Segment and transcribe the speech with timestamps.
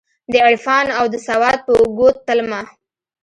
[0.33, 2.61] دعرفان اودسواد په اوږو تلمه